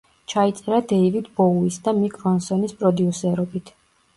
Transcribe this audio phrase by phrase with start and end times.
[0.31, 3.75] ჩაიწერა დეივიდ ბოუის და მიკ რონსონის პროდიუსერობით.